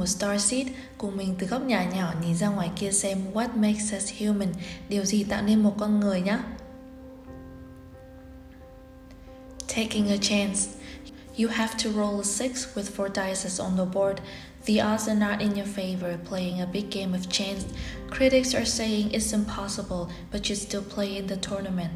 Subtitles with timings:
[0.00, 0.66] một Starseed
[0.98, 4.48] cùng mình từ góc nhà nhỏ nhìn ra ngoài kia xem what makes us human,
[4.88, 6.38] điều gì tạo nên một con người nhé.
[9.68, 10.60] Taking a chance.
[11.38, 14.18] You have to roll a six with four dice on the board.
[14.66, 17.64] The odds are not in your favor playing a big game of chance.
[18.10, 21.92] Critics are saying it's impossible, but you still play in the tournament.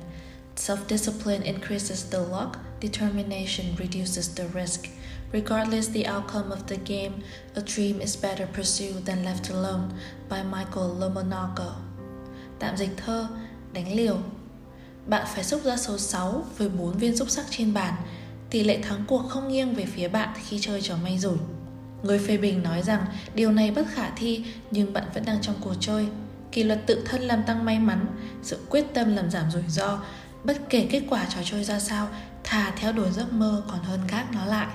[0.55, 4.89] Self discipline increases the luck, determination reduces the risk.
[5.35, 7.13] Regardless the outcome of the game,
[7.55, 9.89] a dream is better pursued than left alone
[10.31, 11.77] by Michael Lomonaco.
[12.59, 13.29] Tạm dịch thơ,
[13.73, 14.19] đánh liều.
[15.07, 17.95] Bạn phải xúc ra số 6 với 4 viên xúc sắc trên bàn.
[18.51, 21.39] Tỷ lệ thắng cuộc không nghiêng về phía bạn khi chơi trò may rủi.
[22.03, 25.57] Người phê bình nói rằng điều này bất khả thi nhưng bạn vẫn đang trong
[25.61, 26.07] cuộc chơi.
[26.53, 28.07] Kỷ luật tự thân làm tăng may mắn,
[28.43, 29.99] sự quyết tâm làm giảm rủi ro.
[30.45, 32.09] Bất kể kết quả trò chơi ra sao,
[32.45, 34.69] thà theo đuổi giấc mơ còn hơn gác nó lại.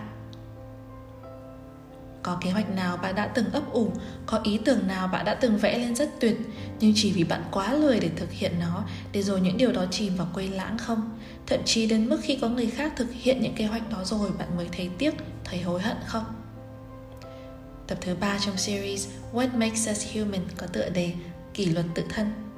[2.24, 3.92] Có kế hoạch nào bạn đã từng ấp ủ,
[4.26, 6.38] có ý tưởng nào bạn đã từng vẽ lên rất tuyệt,
[6.80, 9.86] nhưng chỉ vì bạn quá lười để thực hiện nó, để rồi những điều đó
[9.92, 11.18] chìm vào quên lãng không?
[11.48, 14.30] Thậm chí đến mức khi có người khác thực hiện những kế hoạch đó rồi
[14.40, 16.26] bạn mới thấy tiếc, thấy hối hận không?
[17.88, 21.14] Tập thứ ba trong series What Makes Us Human có tựa đề
[21.54, 22.49] Kỷ luật tự thân.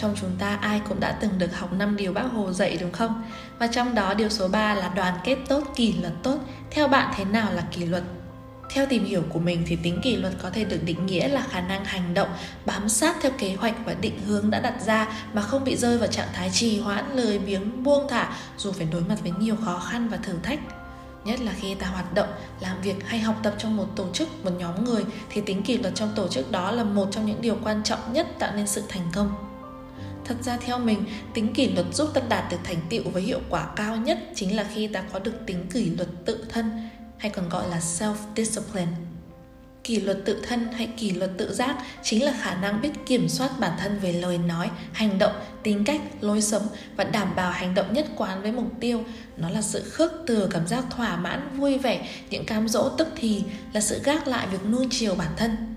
[0.00, 2.92] Trong chúng ta ai cũng đã từng được học 5 điều bác Hồ dạy đúng
[2.92, 3.22] không?
[3.58, 6.38] Và trong đó điều số 3 là đoàn kết tốt, kỷ luật tốt.
[6.70, 8.02] Theo bạn thế nào là kỷ luật?
[8.74, 11.46] Theo tìm hiểu của mình thì tính kỷ luật có thể được định nghĩa là
[11.50, 12.28] khả năng hành động,
[12.66, 15.98] bám sát theo kế hoạch và định hướng đã đặt ra mà không bị rơi
[15.98, 19.56] vào trạng thái trì hoãn, lười biếng, buông thả dù phải đối mặt với nhiều
[19.64, 20.60] khó khăn và thử thách.
[21.24, 22.28] Nhất là khi ta hoạt động,
[22.60, 25.78] làm việc hay học tập trong một tổ chức, một nhóm người thì tính kỷ
[25.78, 28.66] luật trong tổ chức đó là một trong những điều quan trọng nhất tạo nên
[28.66, 29.49] sự thành công.
[30.30, 33.40] Thật ra theo mình, tính kỷ luật giúp ta đạt được thành tựu với hiệu
[33.48, 36.70] quả cao nhất chính là khi ta có được tính kỷ luật tự thân
[37.18, 38.86] hay còn gọi là self-discipline.
[39.84, 43.28] Kỷ luật tự thân hay kỷ luật tự giác chính là khả năng biết kiểm
[43.28, 45.32] soát bản thân về lời nói, hành động,
[45.62, 46.66] tính cách, lối sống
[46.96, 49.04] và đảm bảo hành động nhất quán với mục tiêu.
[49.36, 53.08] Nó là sự khước từ cảm giác thỏa mãn, vui vẻ, những cám dỗ tức
[53.16, 55.69] thì là sự gác lại việc nuông chiều bản thân.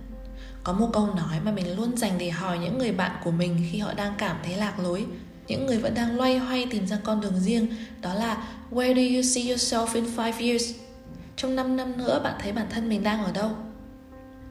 [0.63, 3.68] Có một câu nói mà mình luôn dành để hỏi những người bạn của mình
[3.72, 5.06] khi họ đang cảm thấy lạc lối
[5.47, 7.68] những người vẫn đang loay hoay tìm ra con đường riêng,
[8.01, 10.63] đó là, Where do you see yourself in five years?
[11.35, 13.51] Trong 5 năm nữa, bạn thấy bản thân mình đang ở đâu?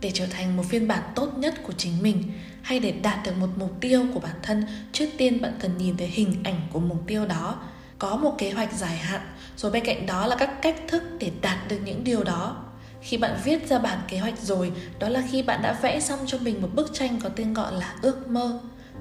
[0.01, 2.23] để trở thành một phiên bản tốt nhất của chính mình,
[2.63, 5.97] hay để đạt được một mục tiêu của bản thân trước tiên bạn cần nhìn
[5.97, 7.57] thấy hình ảnh của mục tiêu đó
[7.99, 9.21] có một kế hoạch dài hạn,
[9.57, 12.65] rồi bên cạnh đó là các cách thức để đạt được những điều đó
[13.03, 16.19] khi bạn viết ra bản kế hoạch rồi đó là khi bạn đã vẽ xong
[16.27, 18.61] cho mình một bức tranh có tên gọi là ước mơ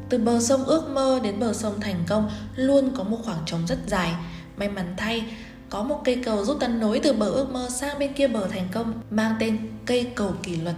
[0.09, 3.67] từ bờ sông ước mơ đến bờ sông thành công luôn có một khoảng trống
[3.67, 4.13] rất dài
[4.57, 5.25] may mắn thay
[5.69, 8.47] có một cây cầu giúp ta nối từ bờ ước mơ sang bên kia bờ
[8.47, 10.75] thành công mang tên cây cầu kỷ luật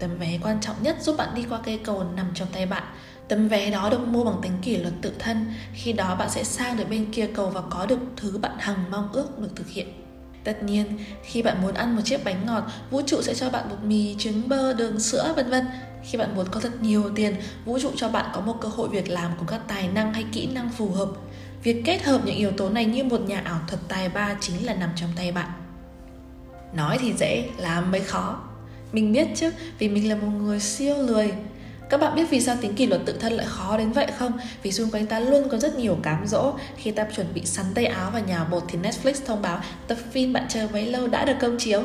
[0.00, 2.82] Tấm vé quan trọng nhất giúp bạn đi qua cây cầu nằm trong tay bạn.
[3.28, 6.44] Tấm vé đó được mua bằng tính kỷ luật tự thân, khi đó bạn sẽ
[6.44, 9.68] sang được bên kia cầu và có được thứ bạn hằng mong ước được thực
[9.68, 10.09] hiện.
[10.44, 13.68] Tất nhiên, khi bạn muốn ăn một chiếc bánh ngọt, vũ trụ sẽ cho bạn
[13.70, 15.66] bột mì, trứng bơ, đường sữa vân vân.
[16.02, 18.88] Khi bạn muốn có thật nhiều tiền, vũ trụ cho bạn có một cơ hội
[18.88, 21.08] việc làm cùng các tài năng hay kỹ năng phù hợp.
[21.62, 24.66] Việc kết hợp những yếu tố này như một nhà ảo thuật tài ba chính
[24.66, 25.48] là nằm trong tay bạn.
[26.74, 28.40] Nói thì dễ, làm mới khó.
[28.92, 31.32] Mình biết chứ, vì mình là một người siêu lười
[31.90, 34.32] các bạn biết vì sao tính kỷ luật tự thân lại khó đến vậy không?
[34.62, 36.52] Vì xung quanh ta luôn có rất nhiều cám dỗ.
[36.76, 39.98] Khi ta chuẩn bị sắn tay áo vào nhà bột thì Netflix thông báo tập
[40.12, 41.82] phim bạn chờ mấy lâu đã được công chiếu.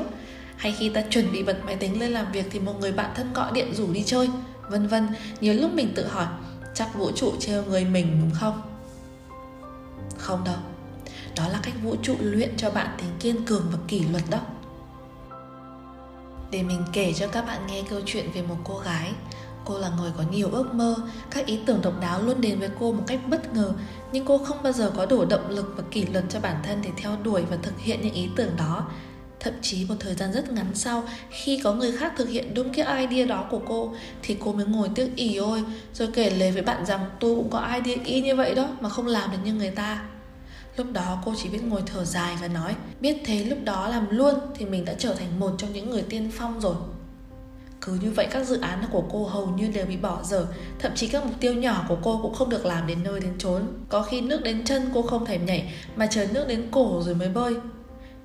[0.57, 3.11] Hay khi ta chuẩn bị bật máy tính lên làm việc thì một người bạn
[3.15, 4.29] thân gọi điện rủ đi chơi
[4.69, 5.07] Vân vân,
[5.41, 6.25] nhiều lúc mình tự hỏi
[6.73, 8.61] chắc vũ trụ trêu người mình đúng không?
[10.17, 10.55] Không đâu.
[11.37, 14.39] Đó là cách vũ trụ luyện cho bạn tính kiên cường và kỷ luật đó.
[16.51, 19.11] Để mình kể cho các bạn nghe câu chuyện về một cô gái
[19.65, 20.95] cô là người có nhiều ước mơ,
[21.31, 23.71] các ý tưởng độc đáo luôn đến với cô một cách bất ngờ.
[24.11, 26.79] Nhưng cô không bao giờ có đủ động lực và kỷ luật cho bản thân
[26.83, 28.87] để theo đuổi và thực hiện những ý tưởng đó.
[29.39, 32.73] Thậm chí một thời gian rất ngắn sau, khi có người khác thực hiện đúng
[32.73, 35.63] cái idea đó của cô, thì cô mới ngồi tiếc ỉ ôi,
[35.93, 38.89] rồi kể lể với bạn rằng tôi cũng có idea y như vậy đó, mà
[38.89, 40.05] không làm được như người ta.
[40.77, 44.07] Lúc đó cô chỉ biết ngồi thở dài và nói, Biết thế lúc đó làm
[44.09, 46.75] luôn Thì mình đã trở thành một trong những người tiên phong rồi
[47.85, 50.47] cứ như vậy các dự án của cô hầu như đều bị bỏ dở.
[50.79, 53.33] Thậm chí các mục tiêu nhỏ của cô cũng không được làm đến nơi đến
[53.37, 53.63] chốn.
[53.89, 57.15] Có khi nước đến chân cô không thèm nhảy Mà chờ nước đến cổ rồi
[57.15, 57.55] mới bơi.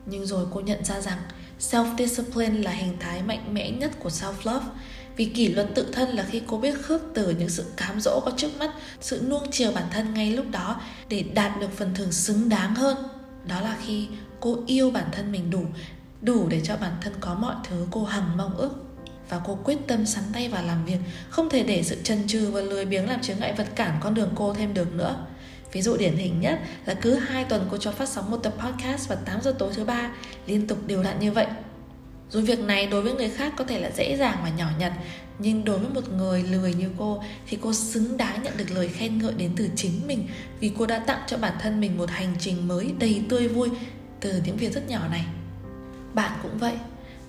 [0.07, 1.19] Nhưng rồi cô nhận ra rằng
[1.61, 4.61] Self-discipline là hình thái mạnh mẽ nhất của self-love.
[5.17, 8.21] Vì kỷ luật tự thân là khi cô biết khước từ những sự cám dỗ
[8.25, 8.71] có trước mắt,
[9.01, 12.75] sự nuông chiều bản thân ngay lúc đó để đạt được phần thưởng xứng đáng
[12.75, 12.97] hơn.
[13.45, 14.09] Đó là khi
[14.41, 15.65] cô yêu bản thân mình đủ
[16.23, 18.90] đủ để cho bản thân có mọi thứ cô hằng mong ước
[19.31, 20.99] và cô quyết tâm sắn tay vào làm việc,
[21.31, 24.15] không thể để sự chần chừ và lười biếng làm chướng ngại vật cản con
[24.15, 25.27] đường cô thêm được nữa.
[25.73, 28.55] Ví dụ điển hình nhất là cứ hai tuần cô cho phát sóng một tập
[28.59, 30.11] podcast vào 8 giờ tối thứ ba,
[30.47, 31.47] liên tục đều đặn như vậy.
[32.31, 34.93] Dù việc này đối với người khác có thể là dễ dàng và nhỏ nhặt,
[35.38, 38.88] Nhưng đối với một người lười như cô Thì cô xứng đáng nhận được lời
[38.88, 40.29] khen ngợi đến từ chính mình
[40.61, 43.69] Vì cô đã tặng cho bản thân mình một hành trình mới đầy tươi vui
[44.21, 45.25] Từ những việc rất nhỏ này.
[46.15, 46.75] Bạn cũng vậy.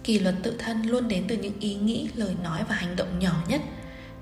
[0.04, 3.20] Kỷ luật tự thân luôn đến từ những ý nghĩ, lời nói và hành động
[3.20, 3.62] nhỏ nhất.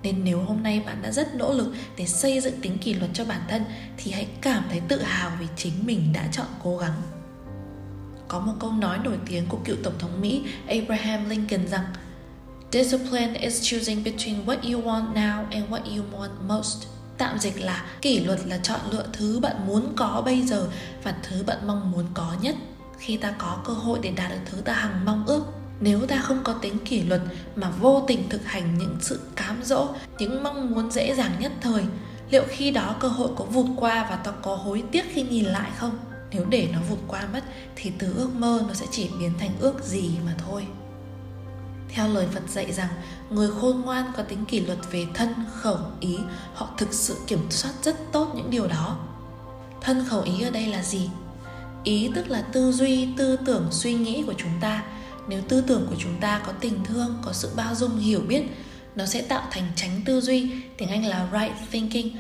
[0.03, 3.11] Nên nếu hôm nay bạn đã rất nỗ lực để xây dựng tính kỷ luật
[3.13, 3.63] cho bản thân
[3.97, 7.01] thì hãy cảm thấy tự hào vì chính mình đã chọn cố gắng.
[8.27, 11.85] Có một câu nói nổi tiếng của cựu tổng thống Mỹ Abraham Lincoln rằng
[12.71, 16.87] Discipline is choosing between what you want now and what you want most.
[17.17, 20.69] Tạm dịch là kỷ luật là chọn lựa thứ bạn muốn có bây giờ
[21.03, 22.55] và thứ bạn mong muốn có nhất.
[22.97, 26.17] Khi ta có cơ hội để đạt được thứ ta hằng mong ước nếu ta
[26.17, 27.21] không có tính kỷ luật
[27.55, 29.87] mà vô tình thực hành những sự cám dỗ
[30.19, 31.83] những mong muốn dễ dàng nhất thời
[32.31, 35.45] liệu khi đó cơ hội có vụt qua và ta có hối tiếc khi nhìn
[35.45, 35.99] lại không?
[36.31, 37.43] Nếu để nó vụt qua mất
[37.75, 40.67] thì từ ước mơ nó sẽ chỉ biến thành ước gì mà thôi.
[41.89, 42.89] Theo lời Phật dạy rằng
[43.29, 46.17] người khôn ngoan có tính kỷ luật về thân, khẩu, ý
[46.53, 48.97] Họ thực sự kiểm soát rất tốt những điều đó.
[49.81, 51.09] Thân khẩu ý ở đây là gì?
[51.83, 54.83] Ý tức là tư duy, tư tưởng, suy nghĩ của chúng ta
[55.29, 58.43] nếu tư tưởng của chúng ta có tình thương, có sự bao dung, hiểu biết,
[58.95, 62.17] nó sẽ tạo thành tránh tư duy, tiếng anh là right thinking.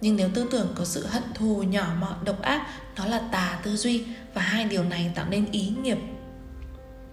[0.00, 2.66] Nhưng nếu tư tưởng có sự hận thù, nhỏ mọn, độc ác,
[2.96, 4.04] nó là tà tư duy
[4.34, 5.98] và hai điều này tạo nên ý nghiệp.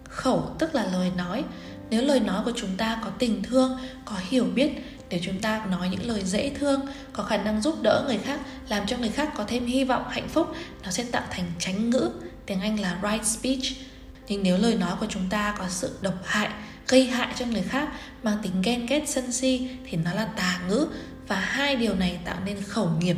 [0.10, 1.44] Khẩu tức là lời nói.
[1.90, 4.72] Nếu lời nói của chúng ta có tình thương, có hiểu biết
[5.10, 6.82] để chúng ta nói những lời dễ thương,
[7.14, 8.40] có khả năng giúp đỡ người khác,
[8.70, 10.48] làm cho người khác có thêm hy vọng, hạnh phúc,
[10.84, 12.10] nó sẽ tạo thành tránh ngữ.
[12.46, 13.88] Tiếng anh là right speech
[14.28, 16.50] nhưng nếu lời nói của chúng ta có sự độc hại,
[16.88, 17.90] gây hại cho người khác,
[18.24, 20.88] mang tính ghen ghét sân si, thì nó là tà ngữ,
[21.28, 23.18] và hai điều này tạo nên khẩu nghiệp.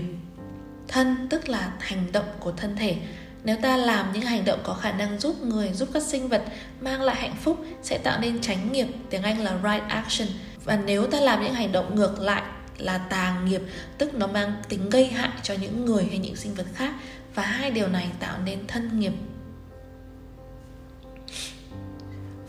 [0.88, 2.98] Thân tức là hành động của thân thể.
[3.44, 6.44] Nếu ta làm những hành động có khả năng giúp người, giúp các sinh vật
[6.82, 10.28] mang lại hạnh phúc, sẽ tạo nên tránh nghiệp, tiếng anh là right action.
[10.66, 12.44] Và nếu ta làm những hành động ngược lại
[12.78, 13.62] là tà nghiệp,
[13.98, 16.94] tức nó mang tính gây hại cho những người hay những sinh vật khác,
[17.36, 19.14] và hai điều này tạo nên thân nghiệp.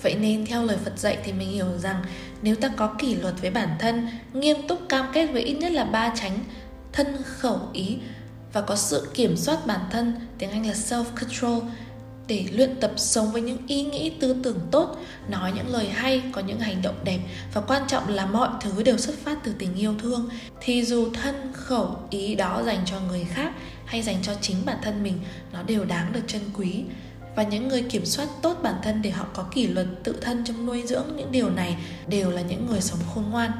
[0.02, 2.02] Vậy nên theo lời Phật dạy thì mình hiểu rằng
[2.43, 5.73] nếu ta có kỷ luật với bản thân, nghiêm túc cam kết với ít nhất
[5.73, 6.38] là ba tránh
[6.93, 7.99] thân khẩu ý
[8.52, 11.62] và có sự kiểm soát bản thân, tiếng Anh là self control
[12.31, 14.97] để luyện tập sống với những ý nghĩ tư tưởng tốt,
[15.29, 17.19] nói những lời hay, có những hành động đẹp
[17.55, 20.29] và quan trọng là mọi thứ đều xuất phát từ tình yêu thương
[20.61, 23.52] thì dù thân khẩu ý đó dành cho người khác
[23.85, 25.19] hay dành cho chính bản thân mình
[25.52, 26.85] nó đều đáng được trân quý
[27.37, 30.44] và những người kiểm soát tốt bản thân để họ có kỷ luật tự thân
[30.44, 33.50] trong nuôi dưỡng những điều này đều là những người sống khôn ngoan.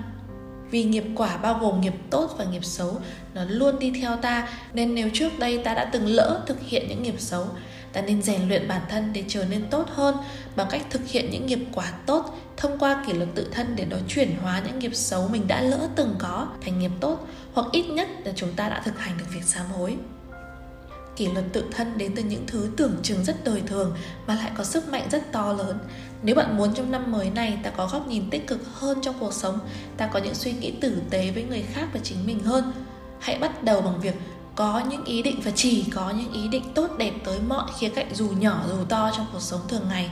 [0.71, 2.97] Vì nghiệp quả bao gồm nghiệp tốt và nghiệp xấu,
[3.35, 6.89] nó luôn đi theo ta, nên nếu trước đây ta đã từng lỡ thực hiện
[6.89, 7.47] những nghiệp xấu,
[7.93, 10.17] ta nên rèn luyện bản thân để trở nên tốt hơn
[10.57, 13.87] bằng cách thực hiện những nghiệp quả tốt thông qua kỷ luật tự thân để
[13.91, 17.67] nó chuyển hóa những nghiệp xấu mình đã lỡ từng có thành nghiệp tốt, hoặc
[17.73, 19.97] ít nhất là chúng ta đã thực hành được việc sám hối
[21.21, 23.97] kỷ luật tự thân đến từ những thứ tưởng chừng rất đời thường
[24.27, 25.79] mà lại có sức mạnh rất to lớn.
[26.23, 29.15] Nếu bạn muốn trong năm mới này ta có góc nhìn tích cực hơn trong
[29.21, 29.59] cuộc sống,
[29.97, 32.73] ta có những suy nghĩ tử tế với người khác và chính mình hơn.
[33.19, 34.15] Hãy bắt đầu bằng việc
[34.55, 37.89] có những ý định và chỉ có những ý định tốt đẹp tới mọi khía
[37.89, 40.11] cạnh dù nhỏ dù to trong cuộc sống thường ngày.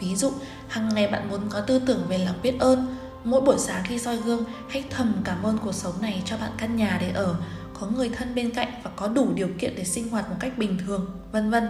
[0.00, 0.32] Ví dụ
[0.68, 2.96] hàng ngày bạn muốn có tư tưởng về lòng biết ơn.
[3.24, 6.50] Mỗi buổi sáng khi soi gương, hãy thầm cảm ơn cuộc sống này cho bạn
[6.58, 7.34] căn nhà để ở
[7.80, 10.58] có người thân bên cạnh và có đủ điều kiện để sinh hoạt một cách
[10.58, 11.68] bình thường, vân vân.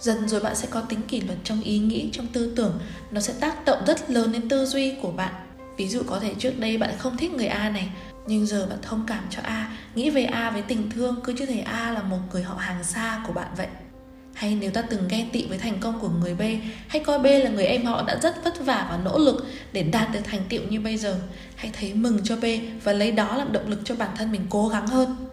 [0.00, 2.78] Dần rồi bạn sẽ có tính kỷ luật trong ý nghĩ, trong tư tưởng,
[3.10, 5.34] nó sẽ tác động rất lớn đến tư duy của bạn.
[5.76, 7.88] Ví dụ có thể trước đây bạn không thích người A này,
[8.26, 11.46] nhưng giờ bạn thông cảm cho A, nghĩ về A với tình thương cứ như
[11.46, 13.68] thể A là một người họ hàng xa của bạn vậy.
[14.34, 16.42] Hay nếu ta từng ghen tị với thành công của người B
[16.88, 19.82] Hay coi B là người em họ đã rất vất vả và nỗ lực Để
[19.82, 21.20] đạt được thành tựu như bây giờ
[21.56, 22.44] Hãy thấy mừng cho B
[22.84, 25.27] Và lấy đó làm động lực cho bản thân mình cố gắng hơn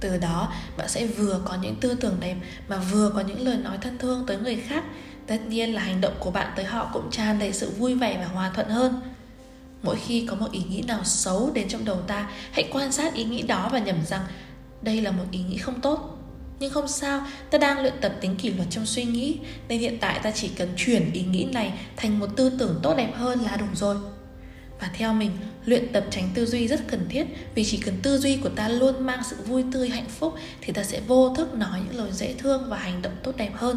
[0.00, 2.36] từ đó, bạn sẽ vừa có những tư tưởng đẹp
[2.68, 4.84] mà vừa có những lời nói thân thương tới người khác.
[5.26, 8.18] Tất nhiên là hành động của bạn tới họ cũng tràn đầy sự vui vẻ
[8.18, 9.00] và hòa thuận hơn.
[9.82, 13.14] Mỗi khi có một ý nghĩ nào xấu đến trong đầu ta, hãy quan sát
[13.14, 14.22] ý nghĩ đó và nhầm rằng
[14.82, 16.18] đây là một ý nghĩ không tốt.
[16.60, 19.38] Nhưng không sao, ta đang luyện tập tính kỷ luật trong suy nghĩ,
[19.68, 22.94] nên hiện tại ta chỉ cần chuyển ý nghĩ này thành một tư tưởng tốt
[22.96, 23.96] đẹp hơn là đủ rồi
[24.80, 25.30] và theo mình,
[25.64, 28.68] luyện tập tránh tư duy rất cần thiết vì chỉ cần tư duy của ta
[28.68, 32.12] luôn mang sự vui tươi hạnh phúc thì ta sẽ vô thức nói những lời
[32.12, 33.76] dễ thương và hành động tốt đẹp hơn.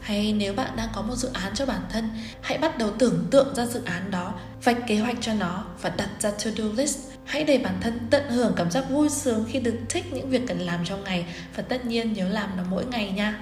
[0.00, 2.08] hay nếu bạn đang có một dự án cho bản thân
[2.40, 5.90] hãy bắt đầu tưởng tượng ra dự án đó vạch kế hoạch cho nó và
[5.90, 6.98] đặt ra to do list.
[7.24, 10.42] Hãy để bản thân tận hưởng cảm giác vui sướng khi được thích những việc
[10.46, 11.26] cần làm trong ngày
[11.56, 13.38] và tất nhiên nhớ làm nó mỗi ngày nha.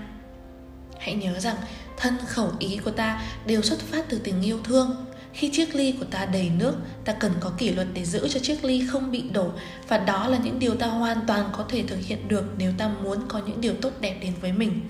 [0.99, 1.57] Hãy nhớ rằng
[1.97, 5.93] thân khẩu ý của ta đều xuất phát từ tình yêu thương khi chiếc ly
[5.93, 6.75] của ta đầy nước,
[7.05, 9.51] ta cần có kỷ luật để giữ cho chiếc ly không bị đổ.
[9.89, 12.89] Và đó là những điều ta hoàn toàn có thể thực hiện được nếu ta
[12.89, 14.81] muốn có những điều tốt đẹp đến với mình.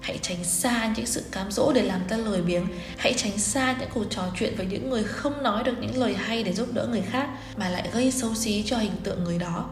[0.00, 2.66] Hãy tránh xa những sự cám dỗ để làm ta lười biếng.
[2.96, 6.14] Hãy tránh xa những cuộc trò chuyện với những người không nói được những lời
[6.14, 9.38] hay để giúp đỡ người khác, mà lại gây xấu xí cho hình tượng người
[9.38, 9.68] đó.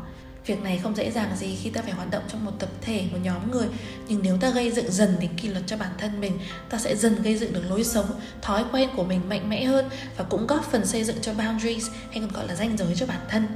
[0.46, 3.04] Việc này không dễ dàng gì khi ta phải hoạt động trong một tập thể,
[3.12, 3.66] một nhóm người.
[4.08, 6.38] Nhưng nếu ta gây dựng dần tính kỷ luật cho bản thân mình
[6.70, 8.06] Ta sẽ dần gây dựng được lối sống,
[8.42, 11.88] thói quen của mình mạnh mẽ hơn Và cũng góp phần xây dựng cho boundaries
[12.10, 13.46] hay còn gọi là ranh giới cho bản thân.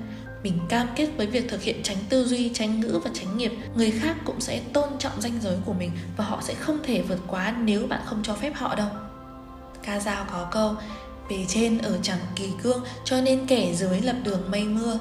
[0.43, 3.53] Mình cam kết với việc thực hiện tránh tư duy, tránh ngữ và tránh nghiệp.
[3.75, 7.03] Người khác cũng sẽ tôn trọng ranh giới của mình Và họ sẽ không thể
[7.03, 8.88] vượt quá nếu bạn không cho phép họ đâu.
[9.83, 10.75] Ca dao có câu
[11.31, 14.99] Bề trên ở chẳng kỳ cương cho nên kẻ dưới lập đường mây mưa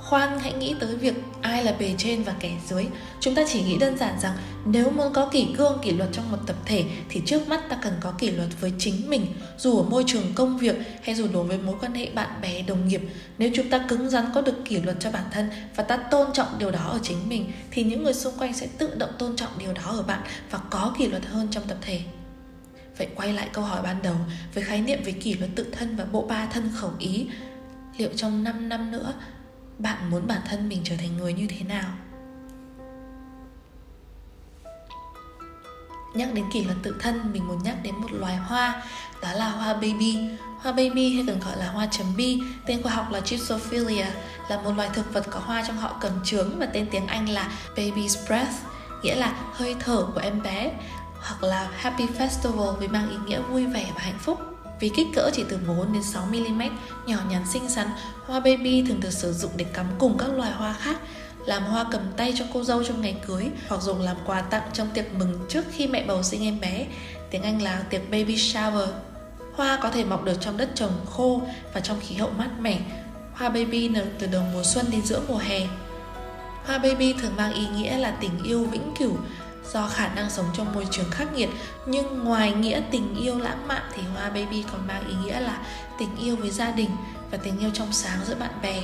[0.00, 2.86] khoan, hãy nghĩ tới việc ai là bề trên và kẻ dưới.
[3.20, 6.30] Chúng ta chỉ nghĩ đơn giản rằng nếu muốn có kỷ cương, kỷ luật trong
[6.30, 9.26] một tập thể thì trước mắt ta cần có kỷ luật với chính mình.
[9.58, 12.62] Dù ở môi trường công việc hay dù đối với mối quan hệ bạn bè,
[12.62, 13.00] đồng nghiệp,
[13.38, 16.32] nếu chúng ta cứng rắn có được kỷ luật cho bản thân và ta tôn
[16.32, 19.36] trọng điều đó ở chính mình, thì những người xung quanh sẽ tự động tôn
[19.36, 22.00] trọng điều đó ở bạn và có kỷ luật hơn trong tập thể.
[22.98, 24.16] Vậy quay lại câu hỏi ban đầu
[24.54, 27.26] với khái niệm về kỷ luật tự thân và bộ ba thân khẩu ý,
[28.00, 29.12] Liệu trong 5 năm nữa
[29.82, 31.90] bạn muốn bản thân mình trở thành người như thế nào?
[36.14, 38.82] Nhắc đến kỷ luật tự thân, mình muốn nhắc đến một loài hoa,
[39.22, 40.18] đó là hoa baby.
[40.58, 44.06] Hoa baby hay còn gọi là hoa chấm bi, tên khoa học là Gypsophilia
[44.48, 47.28] là một loài thực vật có hoa trong họ cầm trướng và tên tiếng Anh
[47.28, 48.54] là baby's breath,
[49.02, 50.72] nghĩa là hơi thở của em bé,
[51.20, 54.49] hoặc là happy festival vì mang ý nghĩa vui vẻ và hạnh phúc
[54.80, 56.62] vì kích cỡ chỉ từ 4 đến 6 mm,
[57.06, 57.88] nhỏ nhắn xinh xắn,
[58.26, 60.96] hoa baby thường được sử dụng để cắm cùng các loài hoa khác
[61.46, 64.70] làm hoa cầm tay cho cô dâu trong ngày cưới hoặc dùng làm quà tặng
[64.72, 66.86] trong tiệc mừng trước khi mẹ bầu sinh em bé.
[67.30, 68.86] Tiếng Anh là tiệc baby shower.
[69.54, 72.78] Hoa có thể mọc được trong đất trồng khô và trong khí hậu mát mẻ.
[73.34, 75.60] Hoa baby nở từ đầu mùa xuân đến giữa mùa hè.
[76.64, 79.16] Hoa baby thường mang ý nghĩa là tình yêu vĩnh cửu,
[79.72, 81.48] do khả năng sống trong môi trường khắc nghiệt
[81.86, 85.58] nhưng ngoài nghĩa tình yêu lãng mạn thì hoa baby còn mang ý nghĩa là
[85.98, 86.90] tình yêu với gia đình
[87.30, 88.82] và tình yêu trong sáng giữa bạn bè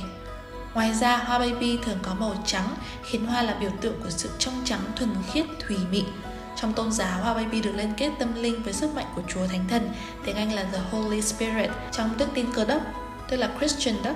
[0.77, 2.67] Ngoài ra, hoa baby thường có màu trắng,
[3.03, 6.03] khiến hoa là biểu tượng của sự trong trắng thuần khiết, thùy mị.
[6.55, 9.47] Trong tôn giáo, hoa baby được liên kết tâm linh với sức mạnh của Chúa
[9.47, 9.89] Thánh Thần,
[10.25, 12.81] tiếng Anh là The Holy Spirit, trong đức tin cơ đốc,
[13.29, 14.15] tức là Christian đất.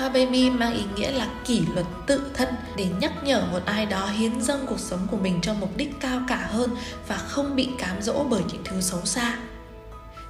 [0.00, 3.86] Hoa baby mang ý nghĩa là kỷ luật tự thân để nhắc nhở một ai
[3.86, 6.70] đó hiến dâng cuộc sống của mình cho mục đích cao cả hơn
[7.08, 9.36] và không bị cám dỗ bởi những thứ xấu xa.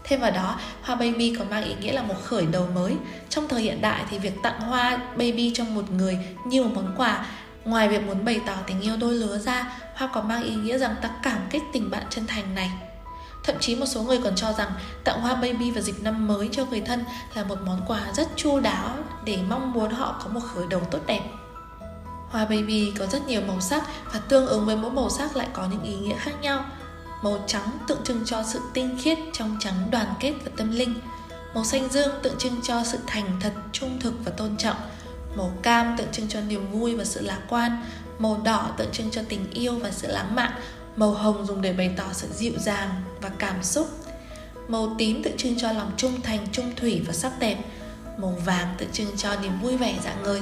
[0.05, 2.97] Thêm vào đó, hoa baby còn mang ý nghĩa là một khởi đầu mới.
[3.29, 6.95] Trong thời hiện đại thì việc tặng hoa baby cho một người như một món
[6.97, 7.27] quà
[7.65, 10.79] Ngoài việc muốn bày tỏ tình yêu đôi lứa ra, hoa còn mang ý nghĩa
[10.79, 12.71] rằng ta cảm kích tình bạn chân thành này.
[13.51, 14.73] Thậm chí một số người còn cho rằng
[15.05, 17.05] tặng hoa baby vào dịp năm mới cho người thân
[17.35, 20.81] là một món quà rất chu đáo để mong muốn họ có một khởi đầu
[20.91, 21.23] tốt đẹp.
[22.29, 25.49] Hoa baby có rất nhiều màu sắc và tương ứng với mỗi màu sắc lại
[25.53, 26.65] có những ý nghĩa khác nhau.
[27.23, 30.95] Màu trắng tượng trưng cho sự tinh khiết, trong trắng đoàn kết và tâm linh.
[31.55, 34.77] Màu xanh dương tượng trưng cho sự thành thật, trung thực và tôn trọng.
[35.37, 37.83] Màu cam tượng trưng cho niềm vui và sự lạc quan.
[38.19, 40.53] Màu đỏ tượng trưng cho tình yêu và sự lãng mạn
[40.97, 43.89] Màu hồng dùng để bày tỏ sự dịu dàng và cảm xúc.
[44.69, 47.57] Màu tím tượng trưng cho lòng trung thành, trung thủy và sắc đẹp.
[48.19, 50.41] Màu vàng tượng trưng cho niềm vui vẻ dạng người.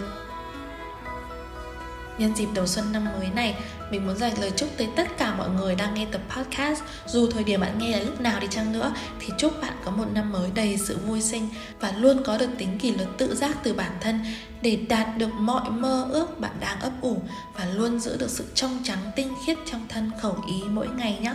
[2.18, 3.56] Nhân dịp đầu xuân năm mới này,
[3.90, 6.82] mình muốn dành lời chúc tới tất cả mọi người đang nghe tập podcast.
[7.06, 9.90] Dù thời điểm bạn nghe là lúc nào đi chăng nữa Thì chúc bạn có
[9.90, 11.48] một năm mới đầy sự vui sinh
[11.80, 14.20] Và luôn có được tính kỷ luật tự giác từ bản thân
[14.62, 17.22] Để đạt được mọi mơ ước bạn đang ấp ủ
[17.56, 21.18] Và luôn giữ được sự trong trắng tinh khiết trong thân khẩu ý mỗi ngày
[21.22, 21.34] nhé.